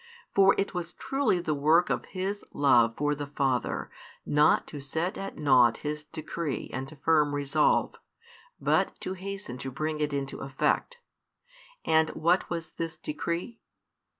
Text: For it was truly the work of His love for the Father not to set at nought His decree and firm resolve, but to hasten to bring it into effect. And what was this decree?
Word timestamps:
For 0.33 0.55
it 0.57 0.73
was 0.73 0.93
truly 0.93 1.37
the 1.37 1.53
work 1.53 1.91
of 1.91 2.05
His 2.05 2.43
love 2.53 2.95
for 2.97 3.13
the 3.13 3.27
Father 3.27 3.91
not 4.25 4.65
to 4.65 4.79
set 4.81 5.15
at 5.15 5.37
nought 5.37 5.77
His 5.85 6.03
decree 6.05 6.71
and 6.73 6.97
firm 7.03 7.35
resolve, 7.35 7.93
but 8.59 8.99
to 9.01 9.13
hasten 9.13 9.59
to 9.59 9.69
bring 9.69 9.99
it 9.99 10.11
into 10.11 10.39
effect. 10.39 10.97
And 11.85 12.09
what 12.15 12.49
was 12.49 12.71
this 12.71 12.97
decree? 12.97 13.59